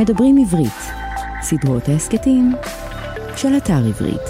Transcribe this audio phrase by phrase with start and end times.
[0.00, 0.80] מדברים עברית,
[1.40, 2.44] סדרות ההסכתים
[3.36, 4.26] של אתר עברית.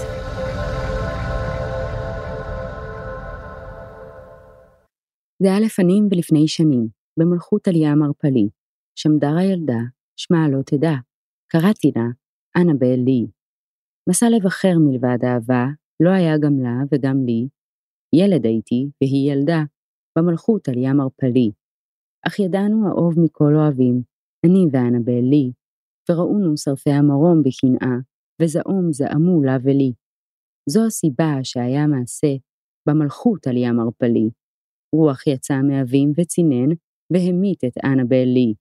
[5.41, 6.87] זה היה לפנים ולפני שנים,
[7.19, 8.49] במלכות עלייה מרפלי,
[8.95, 9.79] שמדר הילדה,
[10.17, 10.95] שמה לא תדע,
[11.51, 12.05] קראתי לה
[12.61, 13.27] אנבל לי.
[14.09, 15.65] מסע לב אחר מלבד אהבה,
[16.03, 17.47] לא היה גם לה וגם לי,
[18.15, 19.61] ילד הייתי והיא ילדה,
[20.17, 21.51] במלכות על ים ערפלי.
[22.27, 24.01] אך ידענו האוב מכל אוהבים,
[24.45, 25.51] אני ואנבל לי,
[26.11, 27.95] וראונו שרפי המרום בקנאה,
[28.41, 29.91] וזעום זעמו לה ולי.
[30.69, 32.33] זו הסיבה שהיה מעשה
[32.87, 34.29] במלכות על ים ערפלי.
[34.95, 36.69] רוח יצא מאבים וצינן,
[37.13, 38.53] והמית את אנבל לי.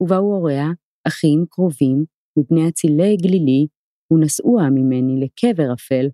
[0.00, 0.66] ובאו הוריה,
[1.08, 2.04] אחים קרובים,
[2.38, 3.66] מבני אצילי גלילי,
[4.12, 6.06] ונשאוה ממני לקבר אפל,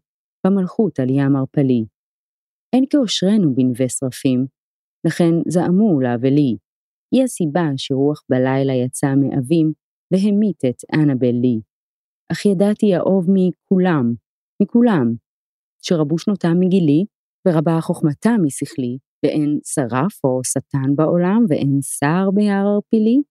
[0.47, 1.85] במלכות על ים ערפלי.
[2.73, 4.47] אין כאושרנו בנווה שרפים,
[5.07, 6.57] לכן זעמו לה ולי.
[7.15, 9.73] היא הסיבה שרוח בלילה יצא מאבים,
[10.13, 11.61] והמית את אנבל לי.
[12.33, 14.15] אך ידעתי האוב מכולם,
[14.63, 15.07] מכולם,
[15.83, 17.05] שרבו שנותם מגילי,
[17.49, 23.23] ורבה חוכמתה משכלי, ואין שרף או שטן בעולם, ואין שר ביער ערפילי,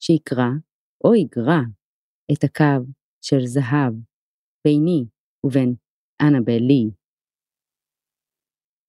[0.00, 0.50] שיקרא,
[1.04, 1.60] או יגרע,
[2.32, 2.84] את הקו
[3.24, 3.94] של זהב,
[4.64, 5.04] ביני
[5.46, 5.74] ובין
[6.22, 6.90] אנבל לי.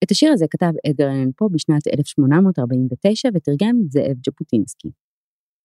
[0.04, 5.03] את השיר הזה כתב אדגר אלן פה בשנת 1849 ותרגם זאב ז'בוטינסקי.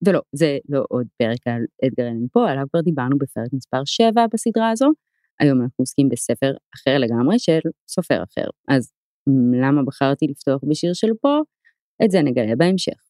[0.06, 4.26] ולא, זה לא עוד פרק על אדגר אלן פה, עליו כבר דיברנו בפרק מספר 7
[4.32, 4.90] בסדרה הזו.
[5.40, 8.48] היום אנחנו עוסקים בספר אחר לגמרי של סופר אחר.
[8.68, 8.92] אז
[9.62, 11.38] למה בחרתי לפתוח בשיר של פה?
[12.04, 13.08] את זה נגלה בהמשך.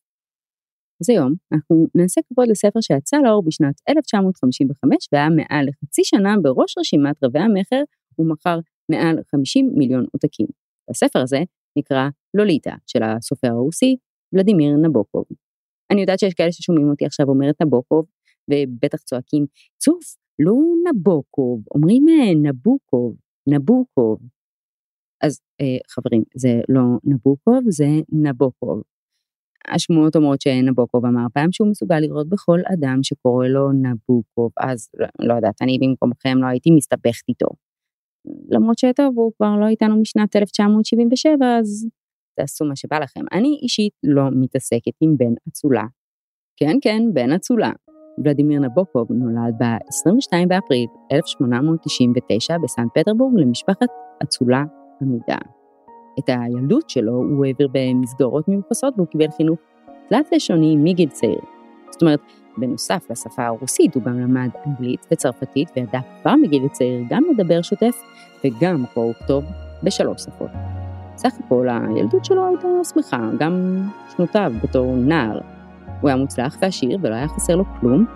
[1.03, 6.79] אז היום אנחנו נעשה כבוד לספר שיצא לאור בשנת 1955 והיה מעל לחצי שנה בראש
[6.79, 7.83] רשימת רבי המכר
[8.19, 8.59] ומכר
[8.91, 10.47] מעל 50 מיליון עותקים.
[10.91, 11.39] הספר הזה
[11.79, 13.97] נקרא לוליטה של הסופר הרוסי
[14.33, 15.25] ולדימיר נבוקוב.
[15.91, 18.07] אני יודעת שיש כאלה ששומעים אותי עכשיו אומרת נבוקוב
[18.51, 19.47] ובטח צועקים
[19.79, 20.55] צוף לא
[20.91, 23.17] נבוקוב אומרים אה, נבוקוב
[23.49, 24.19] נבוקוב.
[25.21, 28.83] אז אה, חברים זה לא נבוקוב זה נבוקוב.
[29.69, 35.07] השמועות אומרות שנבוקוב אמר פעם שהוא מסוגל לראות בכל אדם שקורא לו נבוקוב אז לא,
[35.19, 37.47] לא יודעת אני במקומכם לא הייתי מסתבכת איתו.
[38.49, 41.89] למרות שטוב הוא כבר לא איתנו משנת 1977 אז
[42.39, 43.21] תעשו מה שבא לכם.
[43.33, 45.85] אני אישית לא מתעסקת עם בן אצולה.
[46.57, 47.73] כן כן בן אצולה.
[48.25, 53.89] ולדימיר נבוקוב נולד ב-22 באפריל 1899 בסן פטרבורג למשפחת
[54.23, 54.65] אצולה
[55.03, 55.39] עמידה.
[56.19, 59.59] את הילדות שלו הוא העביר במסגרות מיוחסות והוא קיבל חינוך
[60.09, 61.41] תלת-לשוני מגיל צעיר.
[61.91, 62.21] זאת אומרת,
[62.57, 68.03] בנוסף לשפה הרוסית הוא גם למד אנגלית וצרפתית וידע כבר מגיל צעיר גם לדבר שוטף
[68.45, 69.45] וגם קרוא וכתוב
[69.83, 70.78] בשלוש שפות.
[71.19, 73.83] סך הכל הילדות שלו הייתה שמחה, גם
[74.17, 75.39] שנותיו בתור נער.
[76.01, 78.07] הוא היה מוצלח ועשיר ולא היה חסר לו כלום,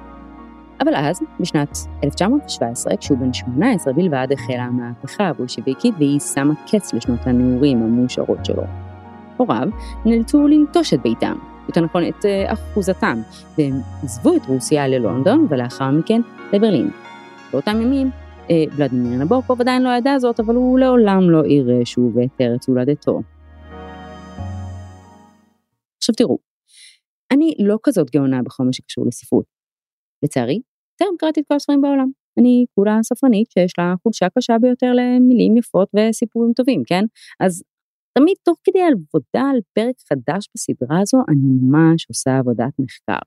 [0.80, 7.26] אבל אז, בשנת 1917, כשהוא בן 18 בלבד, החלה המהפכה הבולשביקית והיא שמה קץ לשנות
[7.26, 8.62] הנעורים המאושרות שלו.
[9.36, 9.68] הוריו
[10.04, 11.36] נאלצו לנטוש את ביתם,
[11.68, 13.18] יותר נכון את אה, אחוזתם,
[13.58, 16.20] והם עזבו את רוסיה ללונדון ולאחר מכן
[16.52, 16.90] לברלין.
[17.52, 18.10] באותם ימים
[18.50, 23.20] ולדימיר נבוקוב עדיין לא ידע זאת, אבל הוא לעולם לא יראה שוב את ארץ הולדתו.
[25.98, 26.38] עכשיו תראו,
[27.32, 29.44] אני לא כזאת גאונה בכל מה שקשור לספרות.
[30.24, 30.60] לצערי,
[30.96, 32.10] טרם קראתי את כל הספרים בעולם.
[32.38, 37.04] אני כולה ספרנית שיש לה חולשה קשה ביותר למילים יפות וסיפורים טובים, כן?
[37.40, 37.62] אז
[38.18, 43.22] תמיד תוך כדי עבודה על פרק חדש בסדרה הזו, אני ממש עושה עבודת מחקר.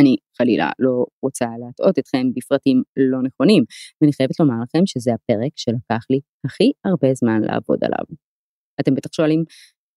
[0.00, 3.64] אני חלילה לא רוצה להטעות אתכם בפרטים לא נכונים,
[4.00, 8.04] ואני חייבת לומר לכם שזה הפרק שלקח לי הכי הרבה זמן לעבוד עליו.
[8.80, 9.44] אתם בטח שואלים,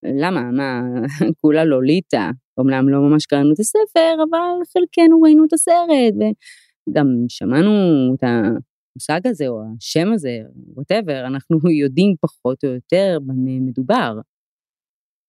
[0.04, 0.82] למה, מה,
[1.42, 2.30] כולה לוליטה,
[2.60, 6.14] אמנם לא ממש קראנו את הספר, אבל חלקנו ראינו את הסרט,
[6.90, 7.72] וגם שמענו
[8.16, 10.40] את המושג הזה, או השם הזה,
[10.76, 14.20] ווטאבר, אנחנו יודעים פחות או יותר במה מדובר.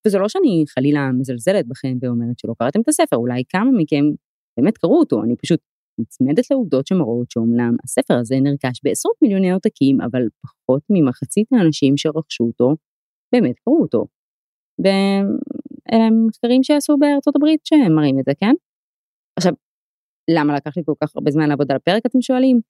[0.06, 4.04] וזה לא שאני חלילה מזלזלת בכם ואומרת שלא קראתם את הספר, אולי כמה מכם
[4.56, 5.60] באמת קראו אותו, אני פשוט
[6.00, 12.44] נצמדת לעובדות שמראות שאומנם הספר הזה נרכש בעשרות מיליוני עותקים, אבל פחות ממחצית האנשים שרכשו
[12.44, 12.76] אותו
[13.32, 14.06] באמת קראו אותו.
[14.84, 18.54] ואלה הם מחקרים שעשו בארצות הברית שהם מראים את זה, כן?
[19.38, 19.52] עכשיו,
[20.30, 22.60] למה לקח לי כל כך הרבה זמן לעבוד על הפרק, אתם שואלים?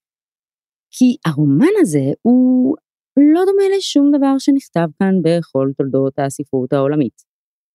[0.91, 2.77] כי הרומן הזה הוא
[3.35, 7.23] לא דומה לשום דבר שנכתב כאן בכל תולדות הספרות העולמית.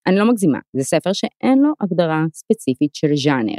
[0.07, 3.57] אני לא מגזימה, זה ספר שאין לו הגדרה ספציפית של ז'אנר.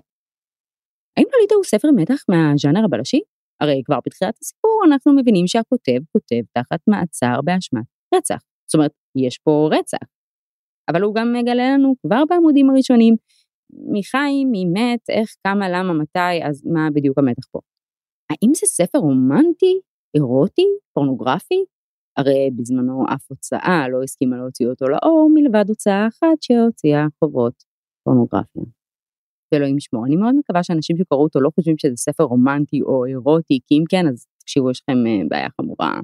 [1.19, 3.21] האם לוליטה הוא ספר מתח מהז'אנר הבלשי?
[3.61, 7.85] הרי כבר בתחילת הסיפור אנחנו מבינים שהכותב כותב תחת מעצר באשמת
[8.15, 8.41] רצח.
[8.67, 10.07] זאת אומרת, יש פה רצח.
[10.91, 13.15] אבל הוא גם מגלה לנו כבר בעמודים הראשונים
[13.93, 17.61] מחיים, מי מת, איך, כמה, למה, מתי, אז מה בדיוק המתח פה?
[18.31, 19.81] האם זה ספר רומנטי,
[20.15, 21.65] אירוטי, פורנוגרפי?
[22.17, 27.65] הרי בזמנו אף הוצאה לא הסכימה להוציא אותו לאור מלבד הוצאה אחת שהוציאה חובות
[28.05, 28.78] פורנוגרפיה.
[29.53, 33.59] ואלוהים ישמור, אני מאוד מקווה שאנשים שקראו אותו לא חושבים שזה ספר רומנטי או אירוטי,
[33.67, 36.01] כי אם כן אז תקשיבו יש לכם אה, בעיה חמורה.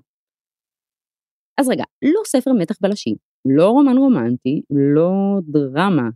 [1.60, 3.14] אז רגע, לא ספר מתח בלשי,
[3.56, 6.08] לא רומן רומנטי, לא דרמה.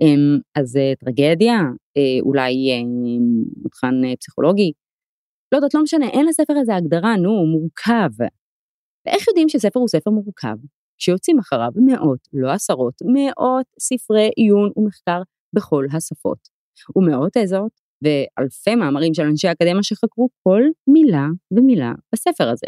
[0.00, 1.58] אמ, אז אה, טרגדיה,
[1.96, 2.84] אה, אולי
[3.64, 4.72] מבחן פסיכולוגי,
[5.52, 8.24] לא יודעת, לא משנה, אין לספר הזה הגדרה, נו, הוא מורכב.
[9.06, 10.56] ואיך יודעים שספר הוא ספר מורכב?
[10.98, 15.22] שיוצאים אחריו מאות, לא עשרות, מאות ספרי עיון ומחקר
[15.52, 16.48] בכל השפות.
[16.96, 22.66] ומאות תזות ואלפי מאמרים של אנשי אקדמיה שחקרו כל מילה ומילה בספר הזה.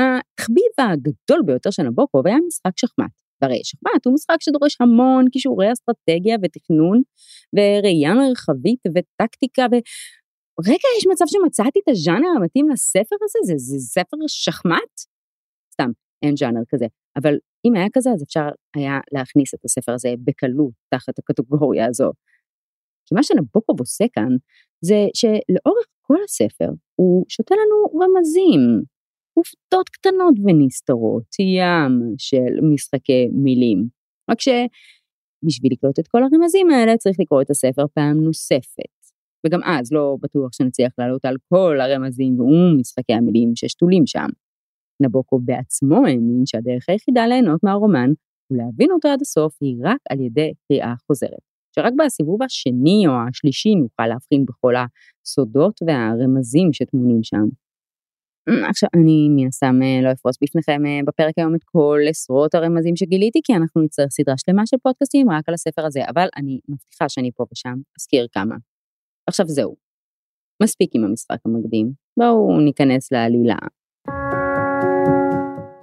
[0.00, 3.10] התחביב הגדול ביותר של נבוקוב היה משחק שחמט.
[3.42, 7.02] והרי שחמט הוא משחק שדורש המון כישורי אסטרטגיה ותכנון
[7.54, 9.74] וראייה מרחבית וטקטיקה ו...
[10.66, 13.38] רגע, יש מצב שמצאתי את הז'אנר המתאים לספר הזה?
[13.46, 14.94] זה, זה ספר שחמט?
[15.72, 15.90] סתם,
[16.22, 16.86] אין ז'אנר כזה.
[17.18, 17.34] אבל
[17.66, 22.10] אם היה כזה, אז אפשר היה להכניס את הספר הזה בקלות תחת הקטגוריה הזו.
[23.06, 24.30] כי מה שנבוקוב עושה כאן,
[24.84, 28.82] זה שלאורך כל הספר הוא שותה לנו רמזים,
[29.34, 33.88] עובדות קטנות ונסתרות, ים של משחקי מילים.
[34.30, 38.96] רק שבשביל לקלוט את כל הרמזים האלה צריך לקרוא את הספר פעם נוספת.
[39.46, 44.28] וגם אז לא בטוח שנצליח לעלות על כל הרמזים ומשחקי המילים ששתולים שם.
[45.00, 48.10] נבוקוב בעצמו האמין שהדרך היחידה ליהנות מהרומן
[48.50, 51.46] ולהבין אותו עד הסוף היא רק על ידי קריאה חוזרת.
[51.74, 57.46] שרק בסיבוב השני או השלישי נוכל להבחין בכל הסודות והרמזים שטמונים שם.
[58.68, 62.96] עכשיו אני מן הסתם אה, לא אפרוס בפניכם אה, בפרק היום את כל עשרות הרמזים
[62.96, 67.08] שגיליתי כי אנחנו נצטרך סדרה שלמה של פודקאסטים רק על הספר הזה אבל אני מבטיחה
[67.08, 68.56] שאני פה ושם אזכיר כמה.
[69.26, 69.76] עכשיו זהו,
[70.62, 73.56] מספיק עם המשחק המקדים, בואו ניכנס לעלילה.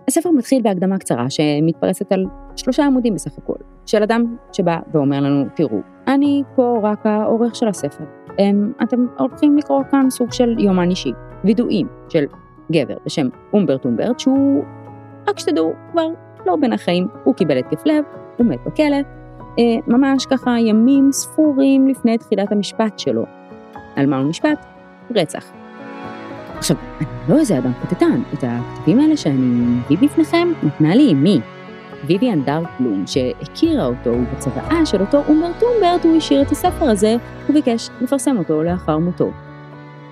[0.07, 3.55] הספר מתחיל בהקדמה קצרה שמתפרסת על שלושה עמודים בסך הכל,
[3.85, 8.03] של אדם שבא ואומר לנו, תראו, אני פה רק העורך של הספר.
[8.39, 11.11] הם, אתם הולכים לקרוא כאן סוג של יומן אישי,
[11.43, 12.23] וידועים של
[12.71, 14.63] גבר בשם אומברט אומברט, שהוא,
[15.27, 16.07] רק שתדעו, כבר
[16.45, 18.03] לא בין החיים, הוא קיבל התקף לב,
[18.37, 18.97] הוא מת בכלא,
[19.59, 23.25] אה, ממש ככה ימים ספורים לפני תחילת המשפט שלו.
[23.95, 24.65] על מה הוא נשפט?
[25.15, 25.62] רצח.
[26.63, 29.45] עכשיו, אני לא איזה אדם קטטן, את הכתבים האלה שאני
[29.91, 31.39] מביא בפניכם נתנה לי אמי.
[32.07, 37.15] ויויאן דארקבלום, שהכירה אותו ובצוואה של אותו אומברט אומברט הוא השאיר את הספר הזה
[37.49, 39.31] וביקש לפרסם אותו לאחר מותו.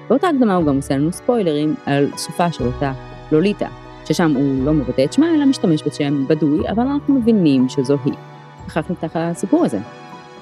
[0.09, 2.91] באותה הקדמה הוא גם עושה לנו ספוילרים על סופה של אותה
[3.31, 3.67] לוליטה,
[4.05, 8.13] ששם הוא לא מבטא את שמה אלא משתמש בשם בדוי, אבל אנחנו מבינים שזו היא.
[8.67, 9.79] וכך נפתח הסיפור הזה,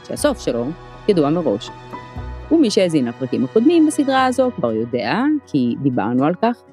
[0.08, 0.66] שהסוף שלו
[1.08, 1.70] ידוע מראש.
[2.52, 6.64] ומי שהאזין לפרקים הקודמים בסדרה הזו כבר יודע, כי דיברנו על כך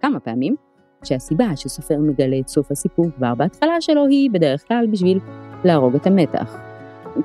[0.00, 0.56] כמה פעמים,
[1.04, 5.18] שהסיבה שסופר מגלה את סוף הסיפור כבר בהתחלה שלו היא בדרך כלל בשביל
[5.64, 6.56] להרוג את המתח.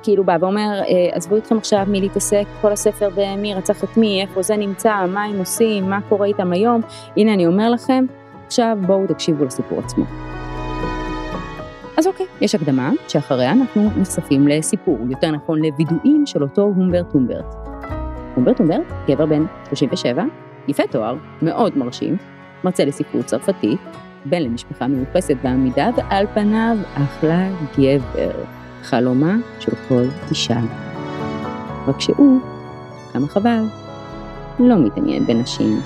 [0.03, 4.41] כאילו בא ואומר, אה, עזבו אתכם עכשיו מלהתעסק כל הספר במי רצח את מי, איפה
[4.41, 6.81] זה נמצא, מה הם עושים, מה קורה איתם היום,
[7.17, 8.05] הנה אני אומר לכם,
[8.45, 10.05] עכשיו בואו תקשיבו לסיפור עצמו.
[11.97, 17.78] אז אוקיי, יש הקדמה שאחריה אנחנו נחשפים לסיפור, יותר נכון לווידואים של אותו הומברט הומברט.
[18.39, 20.23] הומברט הומברט, גבר בן 37,
[20.67, 22.17] יפה תואר, מאוד מרשים,
[22.63, 23.79] מרצה לספרות צרפתית,
[24.25, 27.49] בן למשפחה מיוחסת בעמידה, ועל פניו אחלה
[27.79, 28.31] גבר,
[28.83, 30.59] חלומה של כל אישה.
[31.87, 32.39] רק שהוא,
[33.13, 33.63] כמה חבל,
[34.59, 35.79] לא מתעניין בנשים.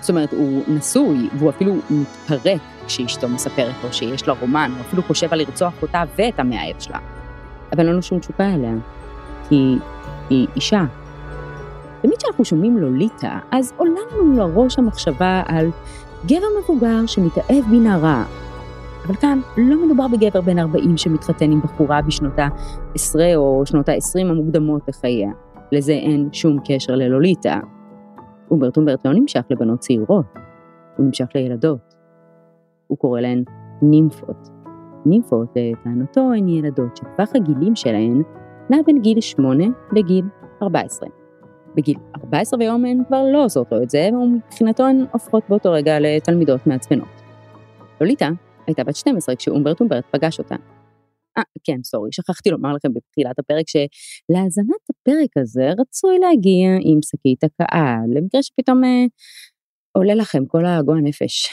[0.00, 5.02] זאת אומרת, הוא נשוי, והוא אפילו מתפרק כשאשתו מספרת לו שיש לה רומן, הוא אפילו
[5.02, 6.98] חושב על לרצוח אותה ואת המאהב שלה.
[7.72, 8.74] אבל אין לו שום תשוקה אליה,
[9.48, 9.76] כי
[10.30, 10.84] היא אישה.
[12.04, 15.70] תמיד כשאנחנו שומעים לוליטה, אז עולה לנו לראש המחשבה על
[16.26, 18.24] גבר מבוגר שמתאהב בנערה.
[19.06, 24.20] אבל כאן לא מדובר בגבר בן 40 שמתחתן עם בחורה בשנות ה-10 או שנות ה-20
[24.30, 25.30] המוקדמות לחייה.
[25.72, 27.60] לזה אין שום קשר ללוליטה.
[28.50, 30.26] אומברט אומברט לא נמשך לבנות צעירות,
[30.96, 31.94] הוא נמשך לילדות.
[32.86, 33.44] הוא קורא להן
[33.82, 34.48] נימפות.
[35.06, 38.22] נימפות, לטענתו, הן ילדות שטווח הגילים שלהן
[38.70, 40.24] נע בין גיל 8 לגיל
[40.62, 41.23] 14.
[41.76, 46.00] בגיל 14 ויום הן כבר לא עושות לו את זה, ומבחינתו הן הופכות באותו רגע
[46.00, 47.08] לתלמידות מעצבנות.
[48.00, 48.28] לוליטה
[48.66, 50.54] הייתה בת 12 כשאומברט אומברט פגש אותה.
[51.38, 57.44] אה, כן, סורי, שכחתי לומר לכם בתחילת הפרק שלהאזנת הפרק הזה רצוי להגיע עם שקית
[57.44, 59.04] הקאה, למקרה שפתאום אה,
[59.92, 61.48] עולה לכם כל הגועל נפש.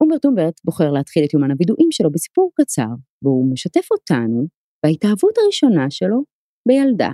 [0.00, 2.92] אומברט אומברט בוחר להתחיל את יומן הווידואים שלו בסיפור קצר,
[3.22, 4.46] והוא משתף אותנו
[4.84, 6.24] בהתאהבות הראשונה שלו
[6.68, 7.10] בילדה.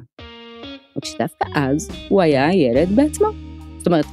[0.98, 3.28] רק שדווקא אז הוא היה ילד בעצמו.
[3.78, 4.04] זאת אומרת,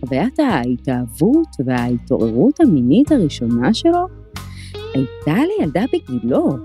[0.00, 4.06] חוויית ההתאהבות וההתעוררות המינית הראשונה שלו
[4.94, 6.56] הייתה לילדה בגילו.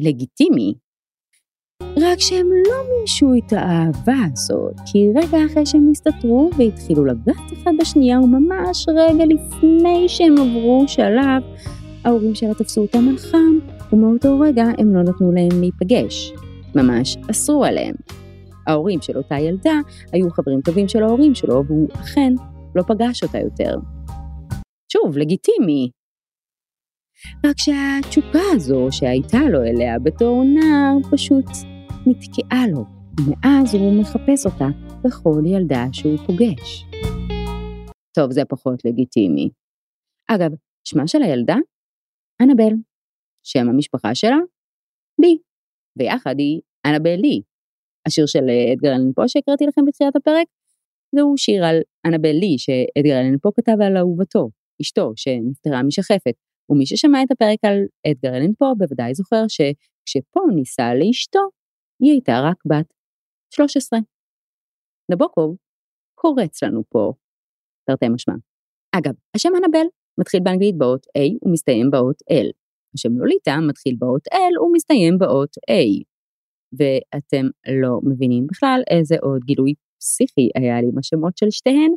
[0.00, 0.74] לגיטימי.
[1.82, 7.70] רק שהם לא מימשו את האהבה הזאת, כי רגע אחרי שהם הסתתרו והתחילו לגעת אחד
[7.80, 11.42] בשנייה, וממש רגע לפני שהם עברו שלב,
[12.04, 13.58] ההורים שלה תפסו אותם על חם,
[13.92, 16.32] ומאותו רגע הם לא נתנו להם להיפגש.
[16.74, 17.94] ממש אסרו עליהם.
[18.66, 19.74] ההורים של אותה ילדה
[20.12, 22.32] היו חברים טובים של ההורים שלו, והוא אכן
[22.74, 23.76] לא פגש אותה יותר.
[24.92, 25.90] שוב, לגיטימי.
[27.46, 31.46] רק שהתשוקה הזו שהייתה לו אליה בתור נער פשוט
[32.06, 32.84] נתקעה לו,
[33.20, 34.66] ומאז הוא מחפש אותה
[35.04, 36.84] בכל ילדה שהוא פוגש.
[38.14, 39.50] טוב, זה פחות לגיטימי.
[40.28, 40.50] אגב,
[40.84, 41.56] שמה של הילדה?
[42.42, 42.72] אנבל.
[43.44, 44.38] שם המשפחה שלה?
[45.18, 45.45] לי.
[45.96, 47.42] ויחד היא אנבל לי.
[48.06, 50.46] השיר של אדגר אלן פה שהקראתי לכם בתחילת הפרק,
[51.14, 51.76] זהו שיר על
[52.06, 54.50] אנבל לי שאדגר אלן פה כתב על אהובתו,
[54.82, 56.34] אשתו, שנפטרה משחפת.
[56.70, 57.78] ומי ששמע את הפרק על
[58.10, 61.40] אדגר אלן פה בוודאי זוכר שכשפה נישא לאשתו,
[62.02, 62.92] היא הייתה רק בת
[63.54, 63.98] 13.
[65.12, 65.56] נבוקוב
[66.14, 67.12] קורץ לנו פה,
[67.86, 68.34] תרתי משמע.
[68.92, 69.86] אגב, השם אנבל
[70.18, 72.65] מתחיל באנגלית באות A ומסתיים באות L.
[72.96, 75.82] השם לוליטה מתחיל באות L ומסתיים באות A.
[76.78, 77.46] ואתם
[77.82, 81.92] לא מבינים בכלל איזה עוד גילוי פסיכי היה לי עם השמות של שתיהן.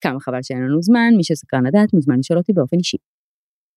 [0.00, 2.96] כמה חבל שאין לנו זמן, מי שסקרן לדעת מוזמן לשאול אותי באופן אישי.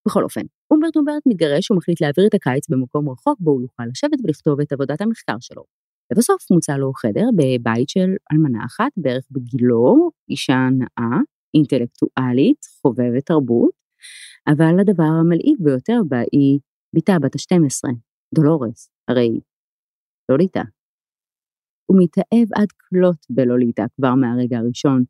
[0.07, 4.19] בכל אופן, אומברט אומברט מתגרש ומחליט להעביר את הקיץ במקום רחוק בו הוא יוכל לשבת
[4.23, 5.63] ולכתוב את עבודת המחקר שלו.
[6.13, 11.17] ובסוף מוצע לו חדר בבית של אלמנה אחת, בערך בגילו, אישה נאה,
[11.53, 13.84] אינטלקטואלית, חובבת תרבות,
[14.47, 16.59] אבל הדבר המלהיב ביותר בה היא
[16.95, 17.95] בתה בת ה-12,
[18.35, 19.39] דולורס, הרי
[20.29, 20.61] לוליטה.
[21.85, 25.03] הוא מתאהב עד כלות בלוליטה כבר מהרגע הראשון,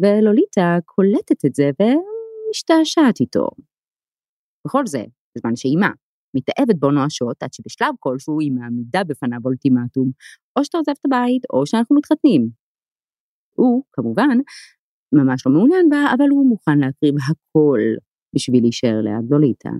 [0.00, 3.46] ולוליטה קולטת את זה ומשתעשעת איתו.
[4.66, 5.04] בכל זה,
[5.36, 5.90] בזמן שאימה
[6.36, 10.10] מתאהבת בו נואשות עד שבשלב כלשהו היא מעמידה בפניו אולטימטום,
[10.58, 12.48] או שאתה עוזב את הבית או שאנחנו מתחתנים.
[13.58, 14.38] הוא, כמובן,
[15.12, 17.80] ממש לא מעוניין בה, אבל הוא מוכן להקריב הכל
[18.36, 19.70] בשביל להישאר ליד לוליטה.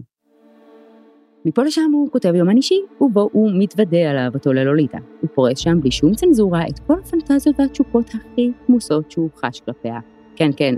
[1.44, 4.98] מפה לשם הוא כותב יומן אישי, ובו הוא מתוודה על אהבתו ללוליטה.
[5.20, 9.98] הוא פורס שם בלי שום צנזורה את כל הפנטזיות והתשוקות הכי תמוסות שהוא חש כלפיה.
[10.36, 10.74] כן, כן,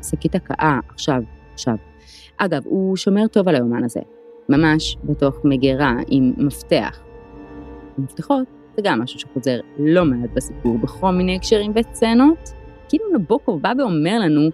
[0.00, 1.74] השקית אה, הקאה, עכשיו, עכשיו.
[2.36, 4.00] אגב, הוא שומר טוב על היומן הזה,
[4.48, 7.00] ממש בתוך מגירה עם מפתח.
[7.98, 12.50] מפתחות זה גם משהו שחוזר לא מעט בסיפור בכל מיני הקשרים וסצנות.
[12.88, 14.50] כאילו נבוקוב בא ואומר לנו,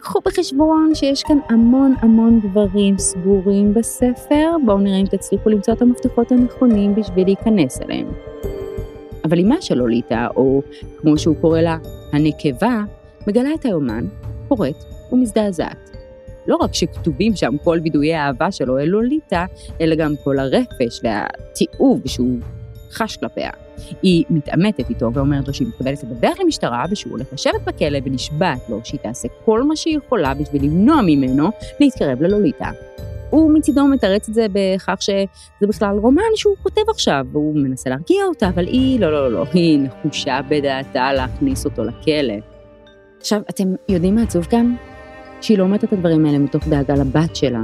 [0.00, 5.82] קחו בחשבון שיש כאן המון המון דברים סגורים בספר, בואו נראה אם תצליחו למצוא את
[5.82, 8.12] המפתחות הנכונים בשביל להיכנס אליהם.
[9.24, 10.62] אבל אמה של לוליטה, או
[10.96, 11.76] כמו שהוא קורא לה,
[12.12, 12.80] הנקבה,
[13.26, 14.04] מגלה את היומן,
[14.48, 15.90] קוראת ומזדעזעת.
[16.46, 19.44] לא רק שכתובים שם כל וידויי האהבה שלו אל לוליטה,
[19.80, 22.38] אלא גם כל הרפש והתיעוב שהוא
[22.90, 23.50] חש כלפיה.
[24.02, 28.80] היא מתעמתת איתו ואומרת לו שהיא מתכוונת לדווח למשטרה ושהוא הולך לשבת בכלא ונשבעת לו
[28.84, 31.48] שהיא תעשה כל מה שהיא יכולה בשביל למנוע ממנו
[31.80, 32.70] להתקרב ללוליטה.
[33.30, 38.24] הוא מצידו מתרץ את זה בכך שזה בכלל רומן שהוא כותב עכשיו, והוא מנסה להרגיע
[38.24, 42.34] אותה, אבל היא, לא, לא, לא, לא, היא נחושה בדעתה להכניס אותו לכלא.
[43.20, 44.74] עכשיו, אתם יודעים מה עצוב כאן?
[45.40, 47.62] שהיא לא אומרת את הדברים האלה מתוך דאגה לבת שלה.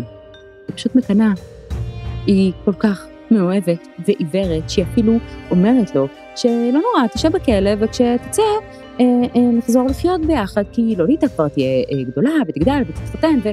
[0.68, 1.32] היא פשוט מקנאה.
[2.26, 5.12] היא כל כך מאוהבת ועיוורת, שהיא אפילו
[5.50, 6.06] אומרת לו
[6.36, 8.42] שלא נורא, תשב בכלא וכשתצא
[9.00, 9.04] אה,
[9.36, 13.48] אה, נחזור לחיות ביחד, כי לוליטה כבר תהיה אה, גדולה ותגדל ותתחתן ו...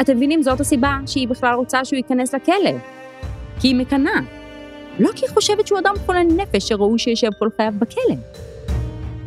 [0.00, 2.70] אתם מבינים, זאת הסיבה שהיא בכלל רוצה שהוא ייכנס לכלא.
[3.60, 4.20] כי היא מקנאה.
[4.98, 8.16] לא כי היא חושבת שהוא אדם חולה נפש שראוי שישב כל חייו בכלא.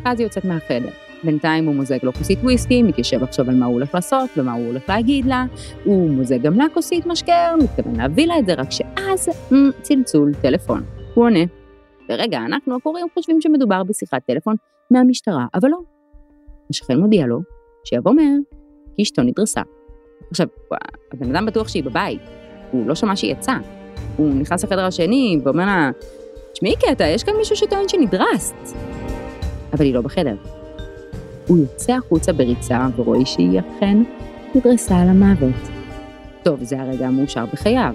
[0.04, 1.05] אז היא יוצאת מהחדר.
[1.24, 4.66] בינתיים הוא מוזג לו כוסית וויסקי, מתיישב עכשיו על מה הוא הולך לעשות ומה הוא
[4.66, 5.44] הולך להגיד לה,
[5.84, 9.28] הוא מוזג גם לה כוסית משקר, מתכוון להביא לה את זה, רק שאז
[9.82, 10.84] צלצול טלפון.
[11.14, 11.40] הוא עונה.
[12.08, 14.56] ורגע, אנחנו הקוראים חושבים שמדובר בשיחת טלפון
[14.90, 15.78] מהמשטרה, אבל לא.
[16.70, 17.40] השכן מודיע לו
[17.84, 18.36] שיבוא מהר,
[18.96, 19.62] כי אשתו נדרסה.
[20.30, 20.46] עכשיו,
[21.12, 22.20] הבן אדם בטוח שהיא בבית,
[22.70, 23.58] הוא לא שמע שהיא יצאה.
[24.16, 25.90] הוא נכנס לחדר השני ואומר לה,
[26.52, 28.76] תשמעי קטע, יש כאן מישהו שטוען שנדרסת.
[29.72, 30.36] אבל היא לא בחדר.
[31.46, 33.98] הוא יוצא החוצה בריצה ורואה שהיא אכן
[34.54, 35.54] נדרסה למוות.
[36.42, 37.94] טוב, זה הרגע המאושר בחייו.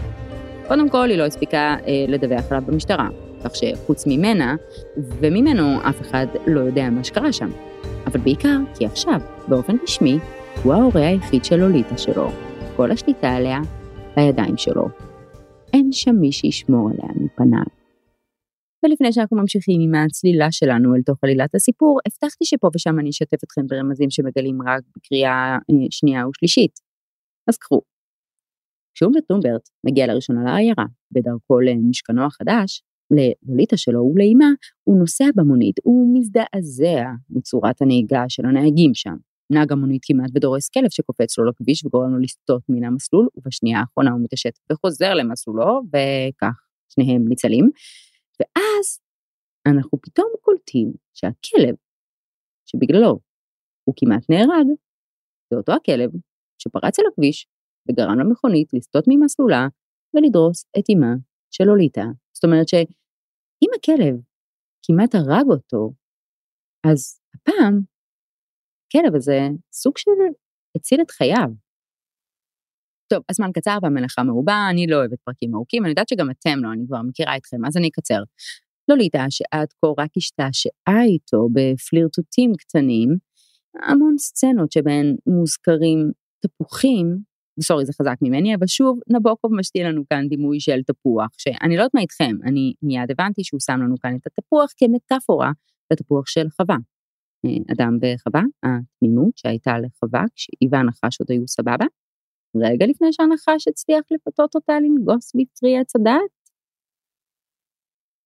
[0.67, 3.09] קודם כל, היא לא הספיקה אה, לדווח עליו במשטרה,
[3.43, 4.55] כך שחוץ ממנה
[4.97, 7.49] וממנו אף אחד לא יודע מה שקרה שם.
[8.05, 10.19] אבל בעיקר כי עכשיו, באופן רשמי,
[10.63, 12.29] הוא ההורה היחיד של לוליטה שלו.
[12.75, 13.59] כל השליטה עליה
[14.15, 14.87] בידיים שלו.
[15.73, 17.80] אין שם מי שישמור עליה מפניו.
[18.83, 23.43] ולפני שאנחנו ממשיכים עם הצלילה שלנו אל תוך עלילת הסיפור, הבטחתי שפה ושם אני אשתף
[23.43, 26.79] אתכם ברמזים שמגלים רק בקריאה אה, שנייה ושלישית.
[27.47, 27.81] אז קחו.
[28.95, 34.49] כשאומברט טומברט מגיע לראשונה לעיירה, בדרכו למשכנו החדש, ללוליטה שלו ולאימה,
[34.83, 39.15] הוא נוסע במונית, הוא מזדעזע מצורת הנהיגה של הנהגים שם.
[39.51, 44.11] נהג המונית כמעט ודורס כלב שקופץ לו לכביש וגורם לו לסטות מן המסלול, ובשנייה האחרונה
[44.11, 46.53] הוא מתעשת וחוזר למסלולו, וכך
[46.89, 47.69] שניהם ניצלים.
[48.41, 48.99] ואז
[49.67, 51.75] אנחנו פתאום קולטים שהכלב,
[52.65, 53.19] שבגללו
[53.83, 54.67] הוא כמעט נהרג,
[55.49, 56.09] זה אותו הכלב
[56.61, 57.47] שפרץ אל הכביש
[57.89, 59.67] וגרם למכונית לסטות ממסלולה
[60.13, 61.13] ולדרוס את אמה
[61.51, 62.05] של לוליטה.
[62.35, 64.15] זאת אומרת שאם הכלב
[64.85, 65.93] כמעט הרג אותו,
[66.91, 67.73] אז הפעם
[68.85, 69.39] הכלב הזה
[69.71, 70.11] סוג של
[70.75, 71.49] הציל את חייו.
[73.11, 76.73] טוב, הזמן קצר והמלאכה מרובה, אני לא אוהבת פרקים ארוכים, אני יודעת שגם אתם לא,
[76.73, 78.23] אני כבר מכירה אתכם, אז אני אקצר.
[78.87, 83.09] לוליטה, שעד כה רק השתעשעה איתו בפלירטוטים קטנים,
[83.83, 87.17] המון סצנות שבהן מוזכרים תפוחים,
[87.61, 91.81] סורי זה חזק ממני, אבל שוב נבוקוב משתיל לנו כאן דימוי של תפוח, שאני לא
[91.81, 95.51] יודעת מה איתכם, אני מיד הבנתי שהוא שם לנו כאן את התפוח כמטאפורה
[95.91, 96.77] לתפוח של חווה.
[97.71, 101.85] אדם וחווה, התמימות שהייתה לחווה כשהיא והנחש עוד היו סבבה,
[102.55, 106.31] רגע לפני שהנחש הצליח לפתות אותה לנגוס בפרי עץ הדעת.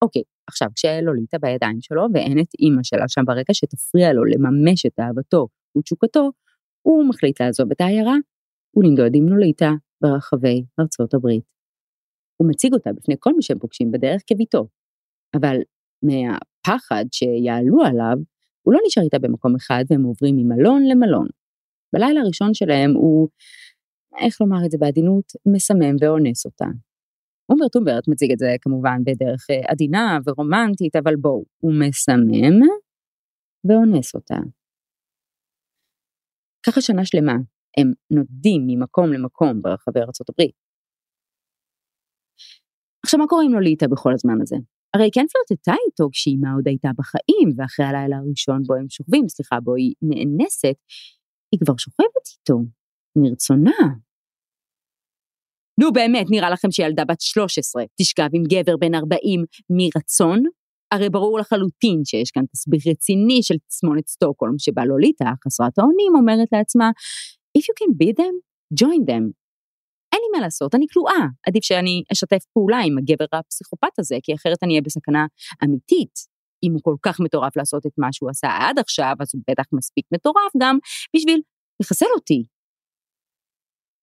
[0.02, 5.00] אוקיי, עכשיו כשלוליטה בידיים שלו ואין את אימא שלה שם ברקע שתפריע לו לממש את
[5.00, 6.30] אהבתו ותשוקתו,
[6.82, 8.14] הוא מחליט לעזוב את העיירה
[8.76, 11.44] ולנדוד עם לוליטה ברחבי ארצות הברית.
[12.36, 14.66] הוא מציג אותה בפני כל מי שהם פוגשים בדרך כביתו,
[15.36, 15.56] אבל
[16.02, 18.16] מהפחד שיעלו עליו,
[18.62, 21.26] הוא לא נשאר איתה במקום אחד והם עוברים ממלון למלון.
[21.92, 23.28] בלילה הראשון שלהם הוא,
[24.24, 26.66] איך לומר את זה בעדינות, מסמם ואונס אותה.
[27.48, 32.60] אומברט אומברט מציג את זה כמובן בדרך אה, עדינה ורומנטית, אבל בואו, הוא מסמם
[33.68, 34.38] ואונס אותה.
[36.66, 37.36] ככה שנה שלמה
[37.78, 40.54] הם נודים ממקום למקום ברחבי ארצות הברית.
[43.04, 44.56] עכשיו מה קורה עם לוליטה בכל הזמן הזה?
[44.94, 49.60] הרי כן פלרטטה איתו כשאימה עוד הייתה בחיים, ואחרי הלילה הראשון בו הם שוכבים, סליחה,
[49.60, 50.76] בו היא נאנסת,
[51.52, 52.58] היא כבר שוכבת איתו,
[53.16, 54.05] מרצונה.
[55.80, 60.42] נו באמת, נראה לכם שילדה בת 13 תשכב עם גבר בן 40 מרצון?
[60.92, 66.48] הרי ברור לחלוטין שיש כאן תסביך רציני של תסמונת סטוקהולם שבה לוליטה, חסרת האונים, אומרת
[66.52, 66.90] לעצמה,
[67.58, 68.34] If you can beat them,
[68.80, 69.24] join them.
[70.12, 74.34] אין לי מה לעשות, אני כלואה, עדיף שאני אשתף פעולה עם הגבר הפסיכופת הזה, כי
[74.34, 75.26] אחרת אני אהיה בסכנה
[75.64, 76.36] אמיתית.
[76.62, 79.64] אם הוא כל כך מטורף לעשות את מה שהוא עשה עד עכשיו, אז הוא בטח
[79.72, 80.78] מספיק מטורף גם
[81.16, 81.40] בשביל
[81.82, 82.42] לחסל אותי.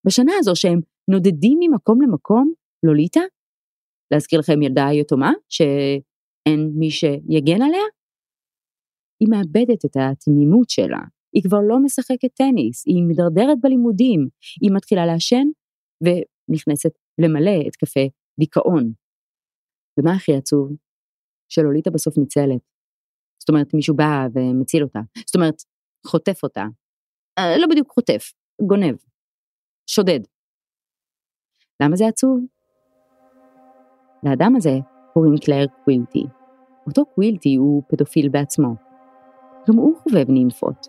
[0.07, 0.81] בשנה הזו שהם
[1.13, 2.53] נודדים ממקום למקום,
[2.87, 3.21] לוליטה,
[4.13, 7.87] להזכיר לכם ילדה יתומה, שאין מי שיגן עליה,
[9.21, 11.03] היא מאבדת את התמימות שלה,
[11.35, 14.29] היא כבר לא משחקת טניס, היא מדרדרת בלימודים,
[14.63, 15.47] היא מתחילה לעשן
[16.05, 18.07] ונכנסת למלא את קפה
[18.41, 18.93] דיכאון.
[20.01, 20.73] ומה הכי עצוב?
[21.49, 22.63] שלוליטה בסוף ניצלת.
[23.41, 25.01] זאת אומרת, מישהו בא ומציל אותה.
[25.27, 25.55] זאת אומרת,
[26.07, 26.65] חוטף אותה.
[27.39, 28.33] אה, לא בדיוק חוטף,
[28.69, 28.97] גונב.
[29.87, 30.21] שודד.
[31.81, 32.41] למה זה עצוב?
[34.23, 34.79] לאדם הזה
[35.13, 36.27] קוראים קלר קווילטי.
[36.87, 38.75] אותו קווילטי הוא פדופיל בעצמו.
[39.69, 40.89] גם הוא חובב נימפות,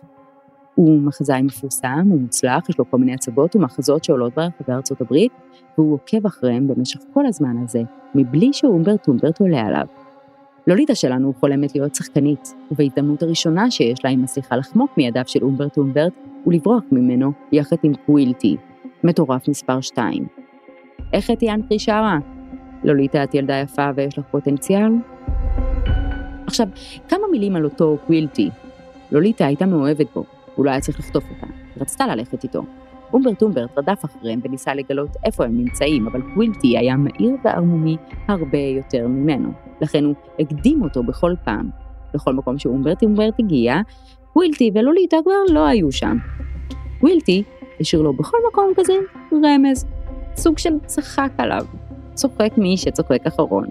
[0.74, 5.32] הוא מחזאי מפורסם, הוא מוצלח, יש לו כל מיני הצגות ומחזות שעולות ברחבי ארצות הברית,
[5.78, 7.82] והוא עוקב אחריהם במשך כל הזמן הזה,
[8.14, 9.86] מבלי שאומברט אומברט עולה עליו.
[10.66, 15.76] לוליטה שלנו חולמת להיות שחקנית, ובהזדמנות הראשונה שיש לה היא מצליחה לחמוק מידיו של אומברט
[15.76, 16.12] אומברט
[16.46, 18.56] ולברוח ממנו יחד עם קווילטי,
[19.04, 20.43] מטורף מספר 2.
[21.12, 22.18] איך אתיאן פרי שרה?
[22.84, 24.92] לוליטה את ילדה יפה ויש לך פוטנציאל?
[26.46, 26.66] עכשיו,
[27.08, 28.50] כמה מילים על אותו קווילטי.
[29.12, 32.62] לוליטה הייתה מאוהבת בו, הוא לא היה צריך לחטוף אותה, היא רצתה ללכת איתו.
[33.12, 37.96] אומברט אומברט רדף אחריהם וניסה לגלות איפה הם נמצאים, אבל קווילטי היה מהיר וערמומי
[38.28, 39.52] הרבה יותר ממנו.
[39.80, 41.70] לכן הוא הקדים אותו בכל פעם.
[42.14, 43.76] בכל מקום שאומברט אומברט הגיע,
[44.32, 46.16] קווילטי ולוליטה כבר לא היו שם.
[47.00, 47.42] קווילטי
[47.80, 48.92] השאיר לו בכל מקום כזה
[49.32, 49.86] רמז,
[50.36, 51.66] סוג של צחק עליו.
[52.14, 53.64] צוחק מי שצוחק אחרון.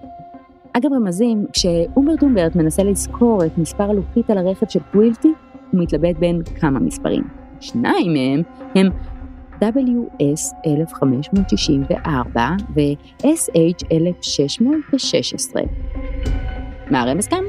[0.74, 5.28] אגב רמזים, כשאומברט אומברט מנסה לזכור את מספר הלוחית על הרכב של קווילטי,
[5.72, 7.24] הוא מתלבט בין כמה מספרים.
[7.60, 8.42] שניים מהם
[8.76, 8.90] הם
[9.62, 15.62] WS 1564 ו-SH 1616.
[16.92, 17.44] מה הרמז כאן?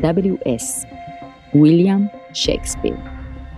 [0.00, 0.86] WS,
[1.54, 2.94] ויליאם שייקספיר.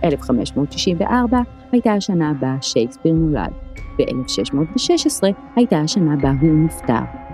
[0.03, 3.64] 1564 הייתה השנה בה שייקספיר נולד.
[3.97, 5.23] ב-1616
[5.55, 7.25] הייתה השנה בה הוא נפטר.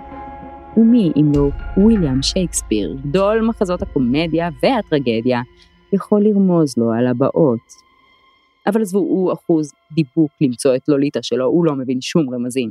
[0.76, 5.40] ומי אם לא וויליאם שייקספיר, גדול מחזות הקומדיה והטרגדיה,
[5.92, 7.66] יכול לרמוז לו על הבאות.
[8.66, 12.70] אבל עזבו, הוא אחוז דיבוק למצוא את לוליטה שלו, הוא לא מבין שום רמזים.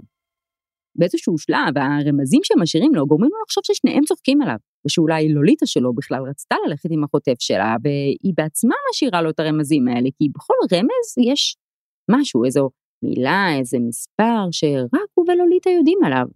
[0.96, 5.94] באיזשהו שלב, הרמזים שהם משאירים לו גורמים לו לחשוב ששניהם צוחקים עליו, ושאולי לוליטה שלו
[5.94, 10.54] בכלל רצתה ללכת עם החוטף שלה, והיא בעצמה משאירה לו את הרמזים האלה, כי בכל
[10.74, 11.58] רמז יש
[12.12, 12.70] משהו, איזו
[13.04, 16.28] מילה, איזה מספר, שרק הוא ולוליטה יודעים עליו.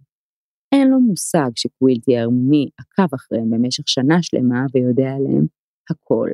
[0.72, 5.46] אין לו מושג שקווילטי הערמומי עקב אחריהם במשך שנה שלמה ויודע עליהם
[5.90, 6.30] הכל.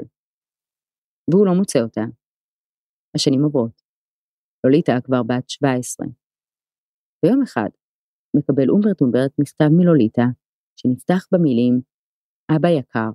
[1.30, 2.04] והוא לא מוצא אותה.
[3.16, 3.82] השנים עוברות.
[4.64, 6.06] לוליטה כבר בת 17.
[7.24, 7.68] ביום אחד
[8.36, 10.26] מקבל אומברט אומברט מכתב מלוליטה,
[10.76, 11.80] שנפתח במילים
[12.56, 13.10] אבא יקר.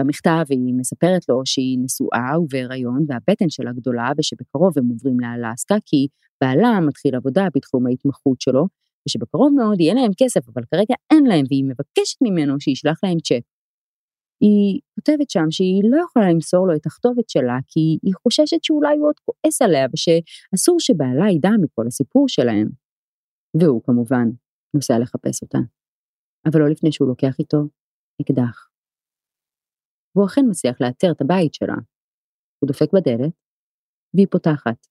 [0.00, 6.06] במכתב היא מספרת לו שהיא נשואה ובהיריון והבטן שלה גדולה ושבקרוב הם עוברים לאלסקה כי
[6.40, 8.66] בעלה מתחיל עבודה בתחום ההתמחות שלו
[9.08, 13.44] ושבקרוב מאוד יהיה להם כסף אבל כרגע אין להם והיא מבקשת ממנו שישלח להם צ'ק.
[14.40, 18.96] היא כותבת שם שהיא לא יכולה למסור לו את הכתובת שלה כי היא חוששת שאולי
[18.96, 22.68] הוא עוד כועס עליה ושאסור שבעלה ידע מכל הסיפור שלהם.
[23.60, 24.28] והוא כמובן
[24.74, 25.58] נוסע לחפש אותה.
[26.46, 27.58] אבל לא לפני שהוא לוקח איתו
[28.22, 28.69] אקדח.
[30.14, 31.74] והוא אכן מצליח לאתר את הבית שלה.
[32.58, 33.32] הוא דופק בדלת,
[34.14, 34.86] והיא פותחת.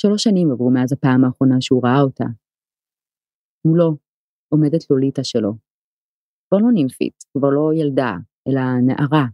[0.00, 2.24] שלוש שנים עברו מאז הפעם האחרונה שהוא ראה אותה.
[3.66, 3.96] מולו
[4.52, 5.52] עומדת לוליטה שלו.
[6.48, 8.12] כבר לא נימפית, כבר לא ילדה,
[8.48, 9.26] אלא נערה,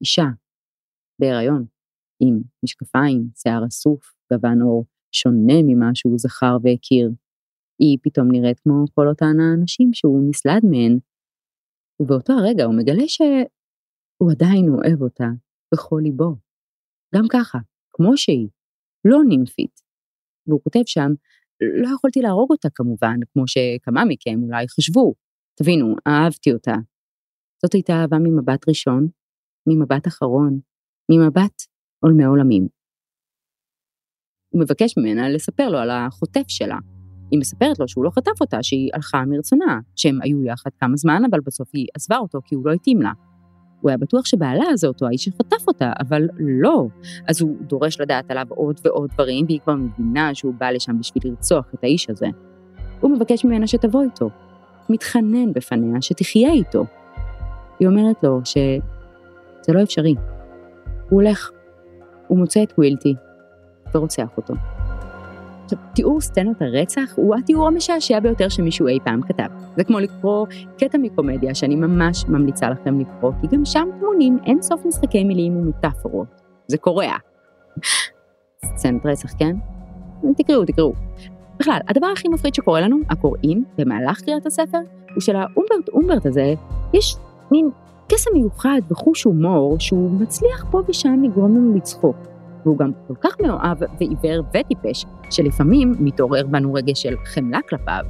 [0.00, 0.28] אישה,
[1.20, 1.64] בהיריון,
[2.22, 7.10] עם משקפיים, שיער אסוף, גוון עור שונה ממה שהוא זכר והכיר.
[7.78, 10.98] היא פתאום נראית כמו כל אותן האנשים שהוא נסלד מהן,
[12.00, 13.08] ובאותו הרגע הוא מגלה
[14.16, 15.28] שהוא עדיין אוהב אותה
[15.74, 16.36] בכל ליבו.
[17.14, 17.58] גם ככה,
[17.92, 18.48] כמו שהיא,
[19.04, 19.80] לא נימפית.
[20.46, 21.10] והוא כותב שם,
[21.82, 25.14] לא יכולתי להרוג אותה כמובן, כמו שכמה מכם אולי חשבו.
[25.58, 26.74] תבינו, אהבתי אותה.
[27.62, 29.08] זאת הייתה אהבה ממבט ראשון,
[29.68, 30.60] ממבט אחרון,
[31.10, 31.62] ממבט
[32.00, 32.68] עולמי עולמים.
[34.48, 36.78] הוא מבקש ממנה לספר לו על החוטף שלה,
[37.30, 41.22] היא מספרת לו שהוא לא חטף אותה, שהיא הלכה מרצונה, שהם היו יחד כמה זמן,
[41.30, 43.12] אבל בסוף היא עזבה אותו כי הוא לא התאים לה.
[43.84, 46.86] הוא היה בטוח שבעלה זה אותו האיש שחטף אותה, אבל לא.
[47.28, 51.22] אז הוא דורש לדעת עליו עוד ועוד דברים, והיא כבר מבינה שהוא בא לשם בשביל
[51.24, 52.26] לרצוח את האיש הזה.
[53.00, 54.30] הוא מבקש ממנה שתבוא איתו.
[54.88, 56.84] מתחנן בפניה שתחיה איתו.
[57.78, 60.14] היא אומרת לו שזה לא אפשרי.
[61.08, 61.50] הוא הולך,
[62.26, 63.14] הוא מוצא את ווילטי
[63.94, 64.54] ורוצח אותו.
[65.64, 69.46] עכשיו, תיאור סצנת הרצח הוא התיאור המשעשע ביותר שמישהו אי פעם כתב.
[69.76, 70.46] זה כמו לקרוא
[70.78, 75.56] קטע מקומדיה שאני ממש ממליצה לכם לקרוא, כי גם שם טמונים אין סוף משחקי מילים
[75.56, 76.26] ומטאפורות.
[76.66, 77.12] זה קורע.
[78.64, 79.56] סצנת רצח, כן?
[80.36, 80.92] תקראו, תקראו.
[81.58, 84.78] בכלל, הדבר הכי מפחיד שקורה לנו, הקוראים, במהלך קריאת הספר,
[85.14, 86.54] הוא שלאומברט אומברט הזה
[86.94, 87.16] יש
[87.52, 87.70] מין
[88.08, 92.16] קסם מיוחד וחוש הומור שהוא מצליח פה ושם לגרום לנו לצחוק.
[92.64, 98.04] והוא גם כל כך מאוהב ועיוור וטיפש, שלפעמים מתעורר בנו רגש של חמלה כלפיו.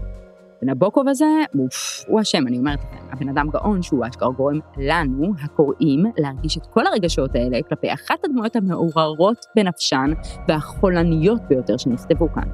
[0.62, 1.26] ונבוקוב הזה,
[1.58, 6.58] אוף, הוא אשם, אני אומרת לכם, הבן אדם גאון שהוא אשכרה גורם לנו, הקוראים, להרגיש
[6.58, 10.12] את כל הרגשות האלה כלפי אחת הדמויות המעוררות בנפשן
[10.48, 12.48] והחולניות ביותר שנכתבו כאן.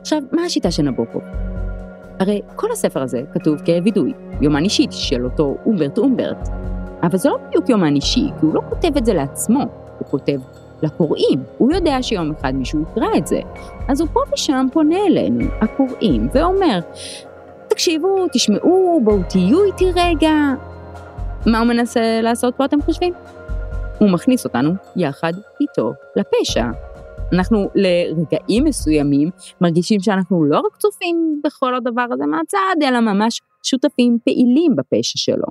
[0.00, 1.22] עכשיו, מה השיטה של נבוקוב?
[2.20, 6.48] הרי כל הספר הזה כתוב כווידוי, יומן אישי של אותו אומברט אומברט.
[7.02, 9.60] אבל זה לא בדיוק יומן אישי, כי הוא לא כותב את זה לעצמו,
[9.98, 10.38] הוא כותב
[10.82, 11.42] לקוראים.
[11.58, 13.40] הוא יודע שיום אחד מישהו יקרא את זה.
[13.88, 16.78] אז הוא פה ושם פונה אלינו, הקוראים, ואומר,
[17.68, 20.32] תקשיבו, תשמעו, בואו תהיו איתי רגע.
[21.46, 23.12] מה הוא מנסה לעשות פה, אתם חושבים?
[23.98, 26.66] הוא מכניס אותנו יחד איתו לפשע.
[27.32, 34.18] אנחנו לרגעים מסוימים מרגישים שאנחנו לא רק צופים בכל הדבר הזה מהצד, אלא ממש שותפים
[34.24, 35.46] פעילים בפשע שלו.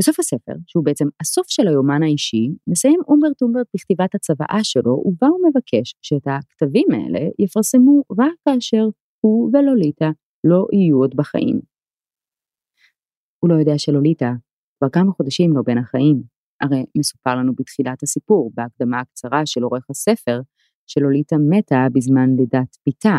[0.00, 5.26] בסוף הספר, שהוא בעצם הסוף של היומן האישי, מסיים אומברט אומברט בכתיבת הצוואה שלו, ובה
[5.26, 8.84] הוא מבקש שאת הכתבים האלה יפרסמו רק כאשר
[9.20, 10.10] הוא ולוליטה
[10.44, 11.60] לא יהיו עוד בחיים.
[13.40, 14.32] הוא לא יודע שלוליטה
[14.78, 16.22] כבר כמה חודשים לא בין החיים,
[16.60, 20.40] הרי מסופר לנו בתחילת הסיפור, בהקדמה הקצרה של עורך הספר,
[20.86, 23.18] שלוליטה מתה בזמן לידת בתה.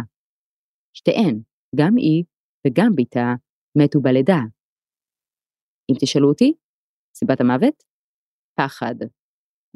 [0.93, 1.39] שתיהן,
[1.75, 2.23] גם היא
[2.67, 3.33] וגם בתה,
[3.77, 4.39] מתו בלידה.
[5.91, 6.53] אם תשאלו אותי,
[7.19, 7.83] סיבת המוות?
[8.59, 8.95] פחד.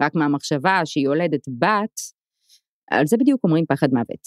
[0.01, 1.97] רק מהמחשבה שהיא יולדת בת,
[2.91, 4.23] על זה בדיוק אומרים פחד מוות.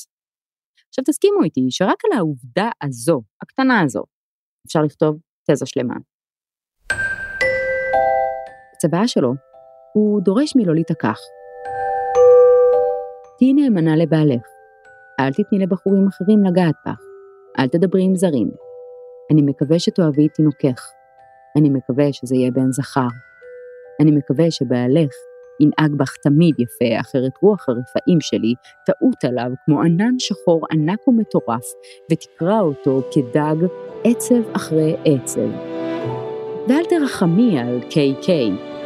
[0.88, 4.02] עכשיו תסכימו איתי שרק על העובדה הזו, הקטנה הזו,
[4.66, 5.18] אפשר לכתוב
[5.50, 5.94] תזה שלמה.
[8.72, 9.32] בצוואה שלו,
[9.94, 11.18] הוא דורש מלוליטה כך:
[13.38, 14.46] תהי נאמנה לבעלך,
[15.20, 17.00] אל תתני לבחורים אחרים לגעת בך.
[17.58, 18.50] אל תדברי עם זרים.
[19.32, 20.93] אני מקווה שתאהבי את תינוקך.
[21.56, 23.08] אני מקווה שזה יהיה בן זכר.
[24.00, 25.10] אני מקווה שבעלך
[25.60, 28.54] ינהג בך תמיד יפה, אחרת רוח הרפאים שלי
[28.86, 31.64] תעוט עליו כמו ענן שחור ענק ומטורף,
[32.12, 33.66] ותקרע אותו כדג
[34.04, 35.48] עצב אחרי עצב.
[36.68, 38.28] ואל תרחמי על KK,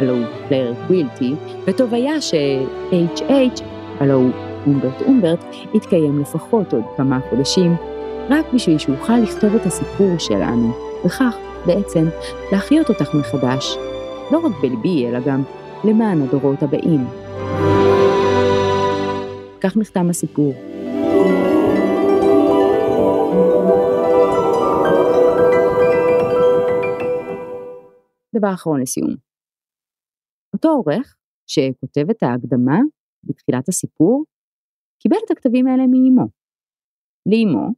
[0.01, 1.35] הלו הוא פלייר קווילטי,
[1.67, 3.63] וטוב היה ש-HH,
[4.01, 4.31] הלו הוא
[4.67, 7.77] אומברט אומברט, יתקיים לפחות עוד כמה חודשים,
[8.31, 10.73] רק בשביל שאוכל לכתוב את הסיפור שלנו,
[11.05, 12.05] וכך בעצם
[12.53, 13.65] להחיות אותך מחדש,
[14.33, 15.41] לא רק בלבי אלא גם
[15.85, 17.01] למען הדורות הבאים.
[19.63, 20.53] כך נחתם הסיפור.
[28.37, 29.15] דבר אחרון לסיום.
[30.55, 32.79] אותו עורך שכותב את ההקדמה
[33.25, 34.25] בתחילת הסיפור,
[35.03, 36.29] קיבל את הכתבים האלה מאמו.
[37.27, 37.69] לאמו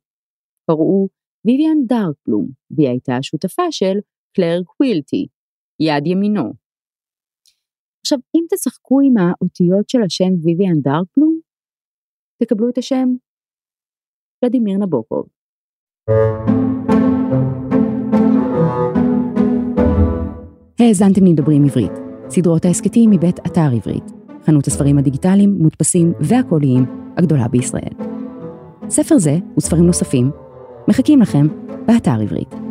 [0.67, 1.09] קראו
[1.45, 3.97] ויויאן דארקבלום, והיא הייתה השותפה של
[4.37, 5.27] קלר קווילטי,
[5.81, 6.53] יד ימינו.
[8.01, 11.41] עכשיו, אם תשחקו עם האותיות של השם ויויאן דארקבלום,
[12.43, 13.09] תקבלו את השם
[14.43, 15.27] ולדימיר נבוקוב.
[20.79, 21.93] האזנתם לדברים עברית,
[22.29, 24.05] סדרות ההסכתים מבית אתר עברית,
[24.47, 26.85] חנות הספרים הדיגיטליים, מודפסים והקוליים
[27.17, 27.95] הגדולה בישראל.
[28.89, 30.31] ספר זה וספרים נוספים
[30.89, 31.47] מחכים לכם
[31.87, 32.70] באתר עברית.